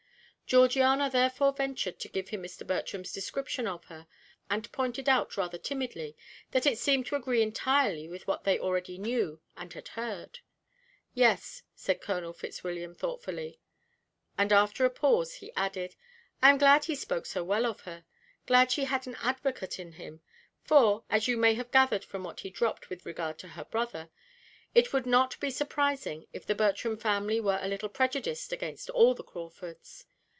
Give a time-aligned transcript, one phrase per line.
[0.51, 2.67] Georgiana therefore ventured to give him Mr.
[2.67, 4.05] Bertram's description of her,
[4.49, 6.13] and pointed out rather timidly
[6.51, 10.39] that it seemed to agree entirely with what they already knew and had heard.
[11.13, 13.61] "Yes," said Colonel Fitzwilliam thoughtfully;
[14.37, 15.95] and after a pause, he added:
[16.41, 18.03] "I am glad he spoke so well of her
[18.45, 20.19] glad she had an advocate in him,
[20.65, 24.09] for, as you may have gathered from what he dropped with regard to her brother,
[24.75, 29.13] it would not be surprising if the Bertram family were a little prejudiced against all
[29.13, 30.07] the Crawfords.